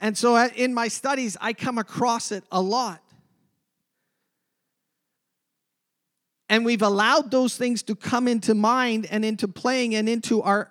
[0.00, 3.02] And so in my studies, I come across it a lot.
[6.48, 10.70] And we've allowed those things to come into mind and into playing and into our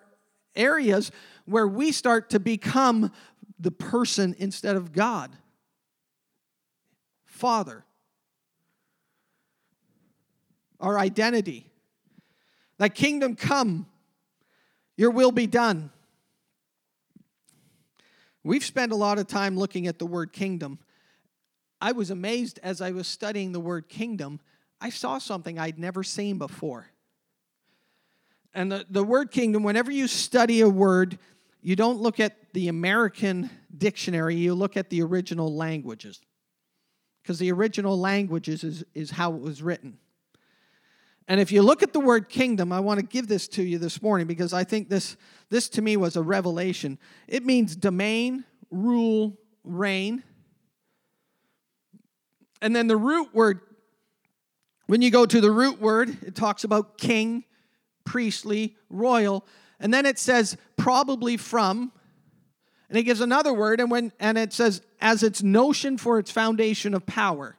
[0.56, 1.12] areas
[1.46, 3.12] where we start to become
[3.60, 5.36] the person instead of God.
[7.26, 7.84] Father.
[10.80, 11.72] Our identity.
[12.78, 13.88] Thy kingdom come,
[14.98, 15.92] your will be done.
[18.44, 20.80] We've spent a lot of time looking at the word kingdom.
[21.82, 24.40] I was amazed as I was studying the word kingdom
[24.86, 26.88] I saw something I'd never seen before.
[28.54, 31.18] And the, the word kingdom, whenever you study a word,
[31.66, 36.22] you don't look at the American dictionary, you look at the original languages.
[37.24, 39.98] Because the original languages is, is how it was written.
[41.28, 43.80] And if you look at the word kingdom, I want to give this to you
[43.80, 45.18] this morning because I think this,
[45.50, 47.00] this to me was a revelation.
[47.28, 50.22] It means domain, rule, reign.
[52.62, 53.60] And then the root word,
[54.86, 57.44] when you go to the root word, it talks about king,
[58.04, 59.48] priestly, royal.
[59.80, 61.92] And then it says probably from,
[62.90, 66.30] and it gives another word, and when and it says as its notion for its
[66.30, 67.58] foundation of power.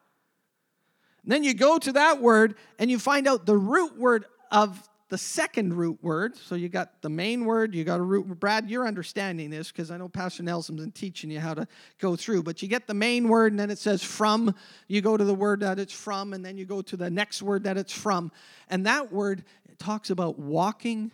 [1.25, 4.81] And then you go to that word and you find out the root word of
[5.09, 6.37] the second root word.
[6.37, 8.29] So you got the main word, you got a root.
[8.39, 11.67] Brad, you're understanding this because I know Pastor Nelson's been teaching you how to
[11.99, 12.45] go through.
[12.45, 14.55] But you get the main word, and then it says from.
[14.87, 17.43] You go to the word that it's from, and then you go to the next
[17.43, 18.31] word that it's from.
[18.69, 19.43] And that word
[19.81, 21.11] talks about walking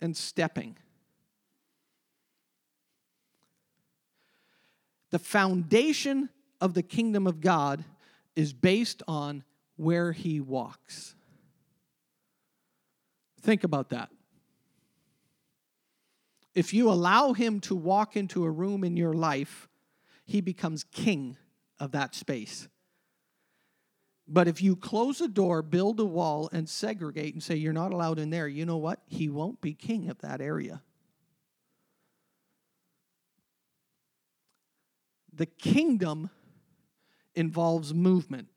[0.00, 0.76] and stepping.
[5.10, 6.28] The foundation
[6.60, 7.84] of the kingdom of God
[8.36, 9.44] is based on
[9.76, 11.14] where he walks.
[13.40, 14.10] Think about that.
[16.54, 19.68] If you allow him to walk into a room in your life,
[20.24, 21.36] he becomes king
[21.78, 22.68] of that space.
[24.26, 27.92] But if you close a door, build a wall, and segregate and say you're not
[27.92, 29.00] allowed in there, you know what?
[29.06, 30.82] He won't be king of that area.
[35.38, 36.30] The kingdom
[37.34, 38.48] involves movement,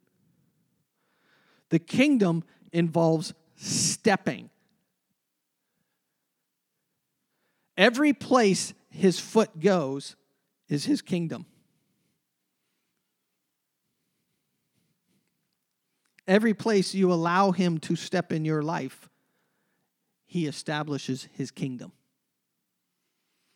[1.70, 4.50] the kingdom involves stepping.
[7.78, 10.16] Every place his foot goes
[10.68, 11.46] is his kingdom.
[16.28, 19.08] Every place you allow him to step in your life,
[20.26, 21.92] he establishes his kingdom.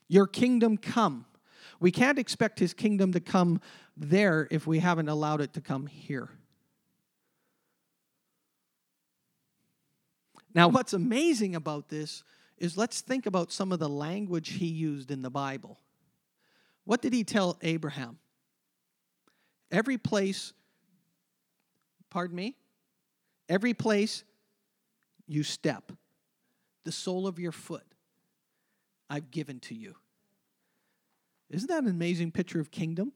[0.08, 1.26] Your kingdom come.
[1.80, 3.62] We can't expect his kingdom to come
[3.98, 6.30] there if we haven't allowed it to come here.
[10.54, 12.24] Now, what's amazing about this
[12.58, 15.78] is let's think about some of the language he used in the Bible.
[16.86, 18.20] What did he tell Abraham?
[19.70, 20.54] Every place,
[22.10, 22.56] pardon me,
[23.50, 24.24] every place
[25.28, 25.92] you step,
[26.86, 27.84] the sole of your foot,
[29.10, 29.96] I've given to you.
[31.50, 33.12] Isn't that an amazing picture of kingdom?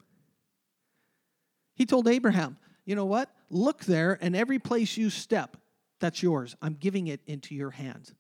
[1.76, 3.32] He told Abraham, you know what?
[3.50, 5.58] Look there, and every place you step,
[6.00, 6.56] that's yours.
[6.62, 8.14] I'm giving it into your hands.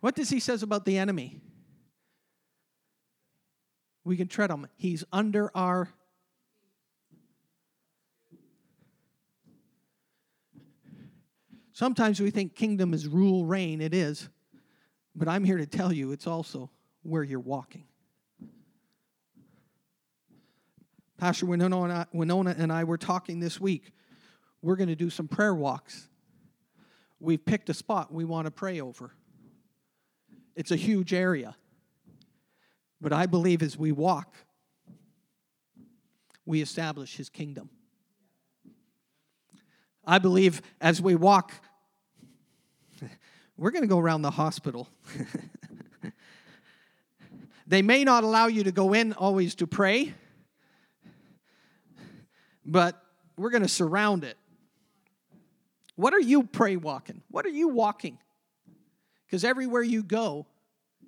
[0.00, 1.40] What does he says about the enemy?
[4.04, 4.66] We can tread him.
[4.76, 5.88] He's under our
[11.78, 13.80] Sometimes we think kingdom is rule reign.
[13.80, 14.28] It is.
[15.14, 16.72] But I'm here to tell you it's also
[17.02, 17.84] where you're walking.
[21.18, 22.06] Pastor Winona,
[22.56, 23.90] and I were talking this week.
[24.62, 26.08] We're going to do some prayer walks.
[27.18, 29.10] We've picked a spot we want to pray over.
[30.54, 31.56] It's a huge area.
[33.00, 34.36] But I believe as we walk,
[36.46, 37.68] we establish his kingdom.
[40.04, 41.52] I believe as we walk,
[43.56, 44.88] we're going to go around the hospital.
[47.66, 50.14] they may not allow you to go in always to pray,
[52.68, 53.02] but
[53.36, 54.36] we're going to surround it.
[55.96, 57.22] What are you pray walking?
[57.30, 58.18] What are you walking?
[59.26, 60.46] Because everywhere you go,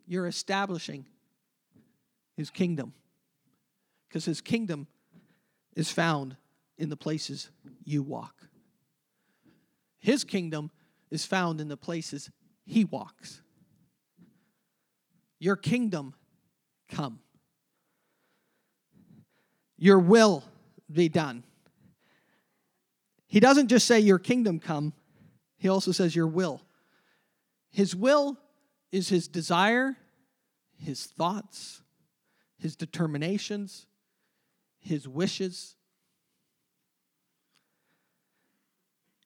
[0.07, 1.07] you're establishing
[2.37, 2.93] his kingdom.
[4.09, 4.89] Because his kingdom
[5.77, 6.37] is found
[6.79, 7.51] in the places
[7.85, 8.35] you walk.
[10.01, 10.71] His kingdom
[11.11, 12.31] is found in the places
[12.65, 13.43] he walks.
[15.39, 16.15] Your kingdom
[16.89, 17.21] come.
[19.77, 20.43] Your will
[20.91, 21.45] be done.
[23.31, 24.93] He doesn't just say, Your kingdom come,
[25.57, 26.61] he also says, Your will.
[27.71, 28.37] His will
[28.91, 29.97] is his desire,
[30.77, 31.81] his thoughts,
[32.59, 33.87] his determinations,
[34.81, 35.77] his wishes.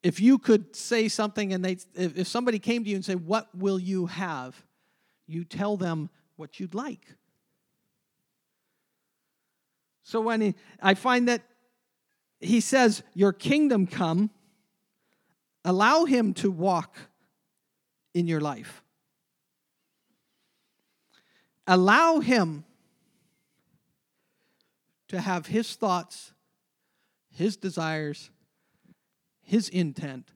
[0.02, 3.48] If you could say something and they if somebody came to you and say, "What
[3.56, 4.54] will you have?"
[5.26, 7.14] you tell them what you'd like.
[10.02, 11.40] So when he, I find that
[12.40, 14.30] he says, Your kingdom come,
[15.64, 16.96] allow him to walk
[18.12, 18.82] in your life.
[21.66, 22.64] Allow him
[25.08, 26.32] to have his thoughts,
[27.30, 28.30] his desires,
[29.42, 30.32] His intent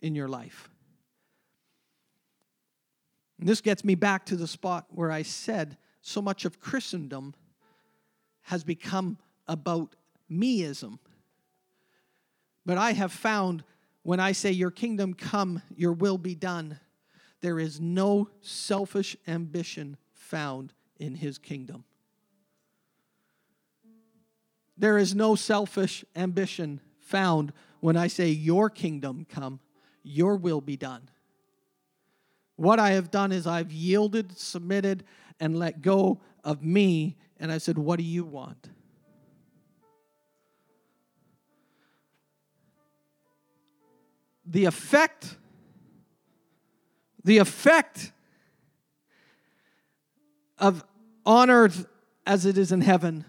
[0.00, 0.70] in your life.
[3.38, 7.34] And this gets me back to the spot where I said so much of Christendom
[8.42, 9.96] has become about
[10.30, 10.98] meism.
[12.68, 13.64] But I have found
[14.02, 16.78] when I say, Your kingdom come, your will be done,
[17.40, 21.84] there is no selfish ambition found in his kingdom.
[24.76, 29.60] There is no selfish ambition found when I say, Your kingdom come,
[30.02, 31.08] your will be done.
[32.56, 35.04] What I have done is I've yielded, submitted,
[35.40, 38.68] and let go of me, and I said, What do you want?
[44.50, 45.36] The effect,
[47.22, 48.12] the effect
[50.58, 50.84] of
[51.26, 51.86] on earth
[52.26, 53.24] as it is in heaven,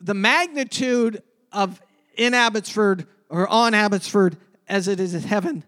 [0.00, 1.22] the magnitude
[1.52, 1.82] of
[2.16, 4.36] in Abbotsford or on Abbotsford
[4.68, 5.64] as it is in heaven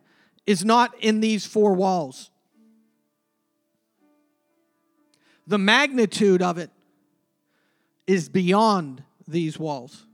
[0.47, 2.31] is not in these four walls.
[5.47, 6.71] The magnitude of it
[8.07, 10.07] is beyond these walls.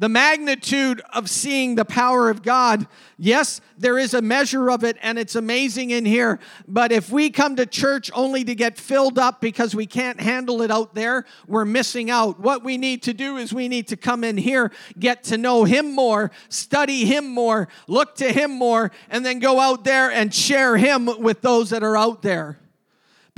[0.00, 2.86] The magnitude of seeing the power of God,
[3.18, 6.38] yes, there is a measure of it and it's amazing in here.
[6.68, 10.62] But if we come to church only to get filled up because we can't handle
[10.62, 12.38] it out there, we're missing out.
[12.38, 14.70] What we need to do is we need to come in here,
[15.00, 19.58] get to know Him more, study Him more, look to Him more, and then go
[19.58, 22.60] out there and share Him with those that are out there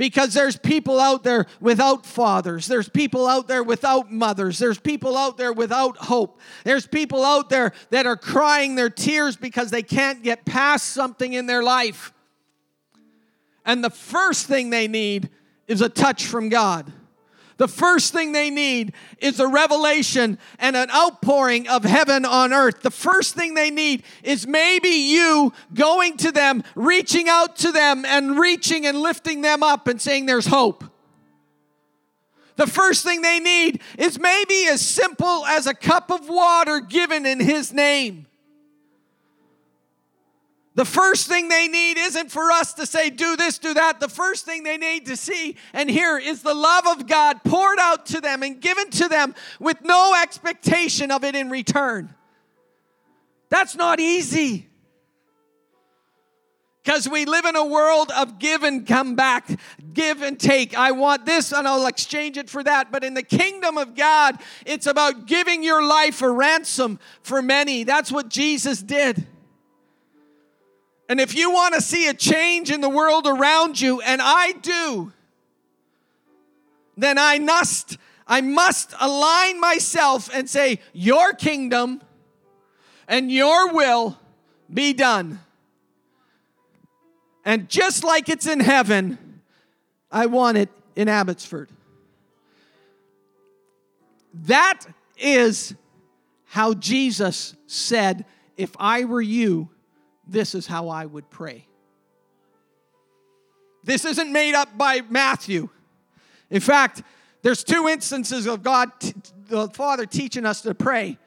[0.01, 2.65] because there's people out there without fathers.
[2.65, 4.57] There's people out there without mothers.
[4.57, 6.39] There's people out there without hope.
[6.63, 11.33] There's people out there that are crying their tears because they can't get past something
[11.33, 12.13] in their life.
[13.63, 15.29] And the first thing they need
[15.67, 16.91] is a touch from God
[17.61, 22.81] the first thing they need is a revelation and an outpouring of heaven on earth.
[22.81, 28.03] The first thing they need is maybe you going to them, reaching out to them,
[28.03, 30.83] and reaching and lifting them up and saying, There's hope.
[32.55, 37.27] The first thing they need is maybe as simple as a cup of water given
[37.27, 38.25] in His name.
[40.73, 43.99] The first thing they need isn't for us to say, do this, do that.
[43.99, 47.77] The first thing they need to see and hear is the love of God poured
[47.79, 52.15] out to them and given to them with no expectation of it in return.
[53.49, 54.69] That's not easy.
[56.83, 59.59] Because we live in a world of give and come back,
[59.93, 60.75] give and take.
[60.75, 62.93] I want this and I'll exchange it for that.
[62.93, 67.83] But in the kingdom of God, it's about giving your life a ransom for many.
[67.83, 69.27] That's what Jesus did.
[71.11, 74.53] And if you want to see a change in the world around you, and I
[74.53, 75.11] do,
[76.95, 82.01] then I must I must align myself and say, Your kingdom
[83.09, 84.17] and your will
[84.73, 85.41] be done.
[87.43, 89.41] And just like it's in heaven,
[90.09, 91.67] I want it in Abbotsford.
[94.33, 94.85] That
[95.17, 95.75] is
[96.45, 98.23] how Jesus said,
[98.55, 99.70] If I were you,
[100.31, 101.67] this is how I would pray.
[103.83, 105.69] This isn't made up by Matthew.
[106.49, 107.03] In fact,
[107.41, 108.91] there's two instances of God,
[109.47, 111.17] the Father, teaching us to pray.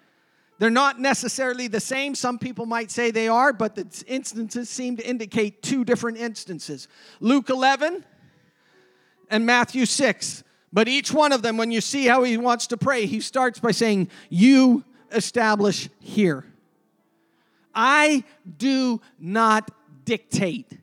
[0.59, 2.14] They're not necessarily the same.
[2.14, 6.86] Some people might say they are, but the instances seem to indicate two different instances
[7.20, 8.05] Luke 11
[9.30, 10.44] and Matthew 6.
[10.72, 13.61] But each one of them, when you see how he wants to pray, he starts
[13.61, 16.44] by saying, You establish here.
[17.75, 18.25] I
[18.59, 19.70] do not
[20.05, 20.79] dictate.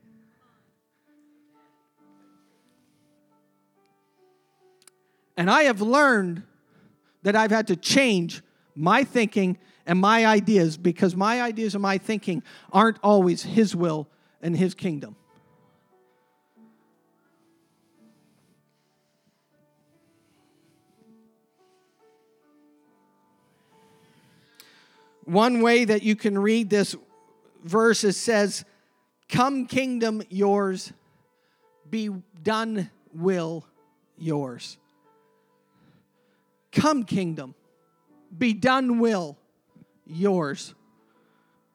[5.37, 6.43] And I have learned
[7.23, 8.41] that I've had to change
[8.75, 14.07] my thinking and my ideas because my ideas and my thinking aren't always His will
[14.41, 15.15] and His kingdom.
[25.25, 26.95] One way that you can read this
[27.63, 28.65] verse is says,
[29.29, 30.91] Come, kingdom yours,
[31.89, 32.09] be
[32.43, 33.65] done will
[34.17, 34.77] yours.
[36.71, 37.55] Come, kingdom,
[38.35, 39.37] be done will
[40.05, 40.73] yours,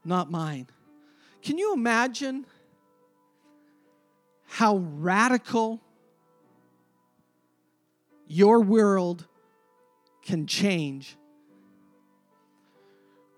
[0.05, 0.67] not mine.
[1.43, 2.47] Can you imagine
[4.47, 5.81] how radical
[8.27, 9.27] your world
[10.23, 11.17] can change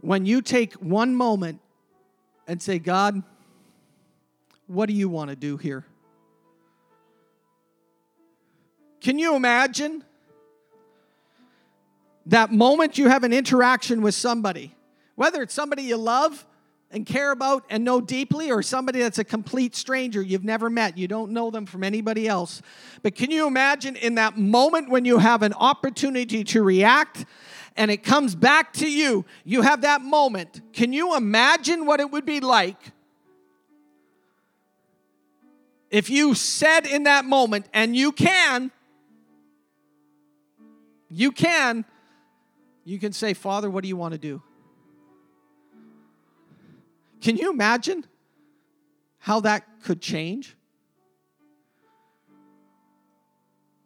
[0.01, 1.61] when you take one moment
[2.47, 3.23] and say, God,
[4.67, 5.85] what do you want to do here?
[9.01, 10.05] Can you imagine
[12.27, 14.75] that moment you have an interaction with somebody,
[15.19, 16.47] Whether it's somebody you love
[16.93, 20.97] and care about and know deeply, or somebody that's a complete stranger you've never met,
[20.97, 22.63] you don't know them from anybody else.
[23.03, 27.27] But can you imagine in that moment when you have an opportunity to react
[27.79, 30.61] and it comes back to you, you have that moment.
[30.73, 32.93] Can you imagine what it would be like
[35.91, 38.71] if you said in that moment, and you can,
[41.09, 41.85] you can,
[42.85, 44.43] you can say, Father, what do you want to do?
[47.21, 48.05] Can you imagine
[49.19, 50.57] how that could change?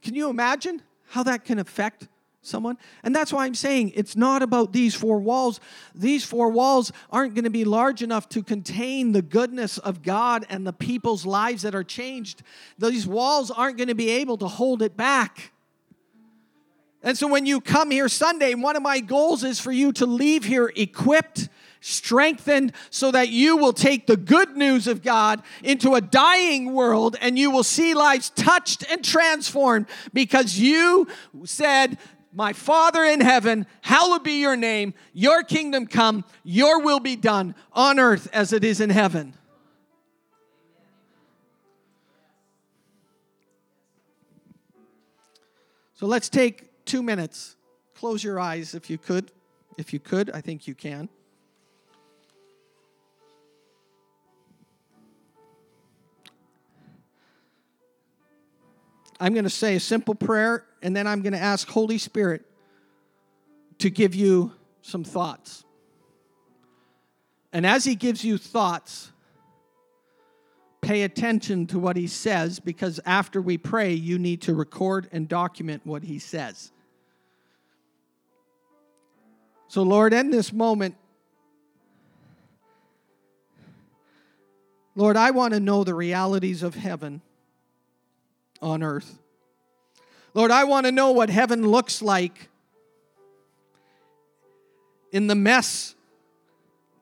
[0.03, 2.09] Can you imagine how that can affect
[2.43, 2.77] someone?
[3.03, 5.61] And that's why I'm saying it's not about these four walls.
[5.95, 10.45] These four walls aren't going to be large enough to contain the goodness of God
[10.51, 12.43] and the people's lives that are changed.
[12.79, 15.53] These walls aren't going to be able to hold it back.
[17.03, 20.07] And so when you come here Sunday, one of my goals is for you to
[20.07, 21.49] leave here equipped
[21.83, 27.17] strengthened so that you will take the good news of God into a dying world
[27.21, 31.09] and you will see lives touched and transformed because you
[31.45, 31.99] said,
[32.33, 37.55] my Father in heaven, hallowed be your name, your kingdom come, your will be done
[37.73, 39.35] on earth as it is in heaven.
[45.95, 47.55] So let's take two minutes.
[47.95, 49.31] Close your eyes if you could.
[49.79, 51.09] If you could, I think you can.
[59.21, 62.45] I'm going to say a simple prayer, and then I'm going to ask Holy Spirit
[63.79, 64.53] to give you
[64.83, 65.65] some thoughts.
[67.53, 69.13] And as He gives you thoughts,
[70.81, 75.29] pay attention to what He says because after we pray, you need to record and
[75.29, 76.73] document what He says.
[79.69, 80.97] So, Lord, in this moment,
[84.95, 87.23] Lord, I want to know the realities of heaven
[88.61, 89.19] on earth.
[90.35, 92.49] Lord, I want to know what heaven looks like
[95.11, 95.95] in the mess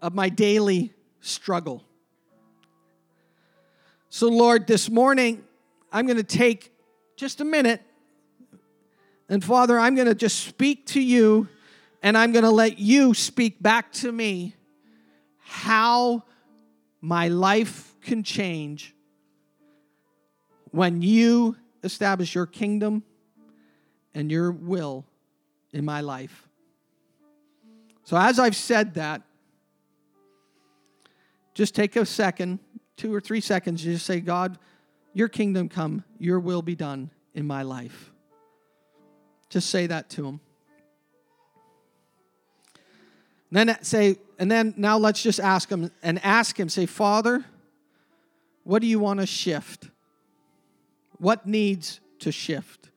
[0.03, 1.85] of my daily struggle.
[4.09, 5.45] So, Lord, this morning,
[5.93, 6.73] I'm going to take
[7.15, 7.81] just a minute.
[9.29, 11.47] And Father, I'm going to just speak to you
[12.03, 14.57] and I'm going to let you speak back to me
[15.39, 16.25] how
[17.01, 18.93] my life can change
[20.73, 23.05] when you establish your kingdom
[24.15, 25.05] and your will
[25.73, 26.49] in my life.
[28.05, 29.23] So, as I've said that,
[31.55, 32.59] just take a second,
[32.97, 34.59] two or three seconds, just say, God,
[35.13, 38.13] your kingdom come, your will be done in my life.
[39.49, 40.41] Just say that to him.
[43.53, 47.45] Then say, and then now let's just ask him and ask him, say, Father,
[48.63, 49.89] what do you want to shift?
[51.19, 52.90] What needs to shift?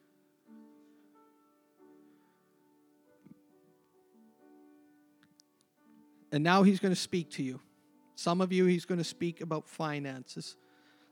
[6.34, 7.60] And now he's going to speak to you.
[8.16, 10.58] Some of you, he's going to speak about finances.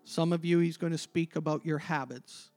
[0.03, 2.49] Some of you, he's going to speak about your habits.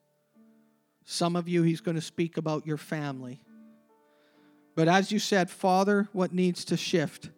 [1.04, 3.42] Some of you, he's going to speak about your family.
[4.74, 7.28] But as you said, Father, what needs to shift?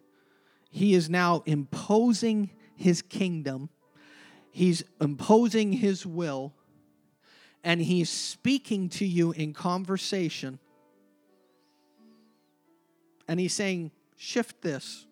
[0.69, 3.69] He is now imposing his kingdom,
[4.51, 6.53] he's imposing his will
[7.63, 10.59] and he's speaking to you in conversation.
[13.27, 15.06] And he's saying, shift this.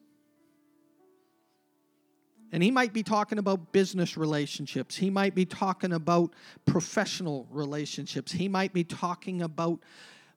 [2.55, 4.95] And he might be talking about business relationships.
[4.95, 6.31] He might be talking about
[6.65, 8.31] professional relationships.
[8.31, 9.81] He might be talking about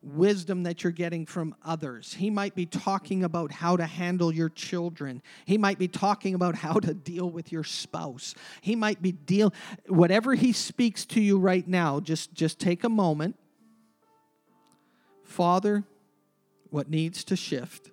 [0.03, 2.15] wisdom that you're getting from others.
[2.15, 5.23] He might be talking about how to handle your children.
[5.45, 8.35] He might be talking about how to deal with your spouse.
[8.63, 9.55] He might be deal
[9.87, 13.37] whatever he speaks to you right now, just just take a moment.
[15.23, 15.85] Father,
[16.71, 17.93] what needs to shift?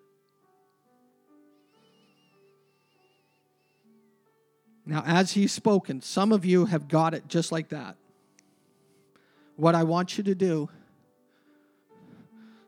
[4.86, 7.95] Now, as he's spoken, some of you have got it just like that.
[9.55, 10.69] What I want you to do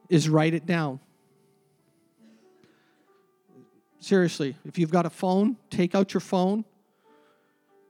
[0.10, 1.00] is write it down.
[4.00, 6.64] Seriously, if you've got a phone, take out your phone.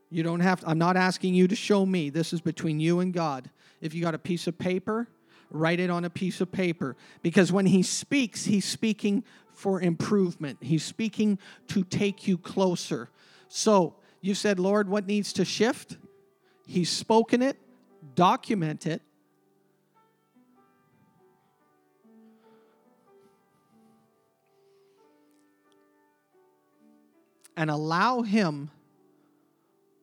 [0.10, 2.10] You don't have to, I'm not asking you to show me.
[2.10, 3.50] This is between you and God.
[3.82, 5.08] If you got a piece of paper,
[5.52, 9.24] write it on a piece of paper because when he speaks, he's speaking
[9.54, 10.58] for improvement.
[10.62, 13.10] He's speaking to take you closer.
[13.50, 15.98] So, you said, Lord, what needs to shift?
[16.66, 17.58] He's spoken it,
[18.16, 19.02] document it,
[27.56, 28.70] and allow Him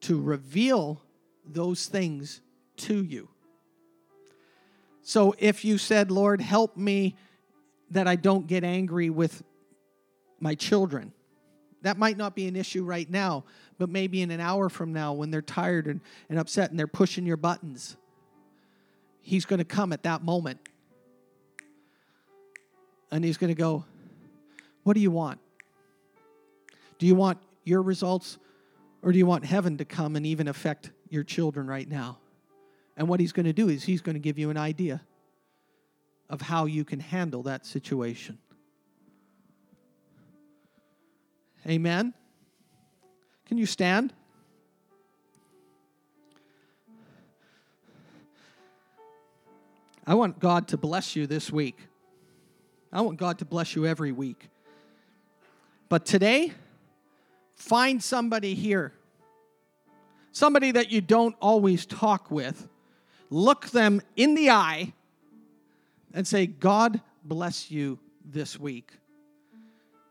[0.03, 1.01] to reveal
[1.47, 2.41] those things
[2.77, 3.29] to you.
[5.03, 7.17] So if you said, Lord, help me
[7.91, 9.43] that I don't get angry with
[10.41, 11.13] my children,
[11.85, 13.45] that might not be an issue right now,
[13.79, 16.87] but maybe in an hour from now when they're tired and, and upset and they're
[16.87, 17.97] pushing your buttons,
[19.21, 20.61] He's going to come at that moment.
[23.11, 23.85] And He's going to go,
[24.83, 25.41] What do you want?
[26.99, 28.39] Do you want your results
[29.03, 32.19] or do you want heaven to come and even affect your children right now?
[32.97, 35.03] And what He's going to do is He's going to give you an idea
[36.31, 38.39] of how you can handle that situation.
[41.67, 42.13] Amen.
[43.47, 44.13] Can you stand?
[50.07, 51.79] I want God to bless you this week.
[52.93, 54.49] I want God to bless you every week.
[55.89, 56.53] But today,
[57.55, 58.93] find somebody here,
[60.33, 62.69] somebody that you don't always talk with,
[63.31, 64.93] look them in the eye,
[66.13, 68.93] and say, God bless you this week.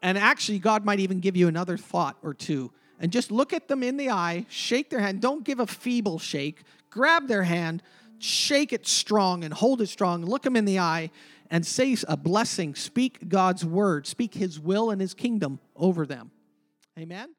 [0.04, 2.72] And actually, God might even give you another thought or two.
[3.00, 5.22] And just look at them in the eye, shake their hand.
[5.22, 6.64] Don't give a feeble shake.
[6.90, 7.82] Grab their hand,
[8.20, 10.26] shake it strong, and hold it strong.
[10.26, 11.10] Look them in the eye
[11.50, 12.76] and say a blessing.
[12.76, 16.32] Speak God's word, speak His will and His kingdom over them.
[17.00, 17.30] Amen.